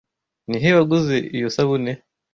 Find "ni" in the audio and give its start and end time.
0.49-0.57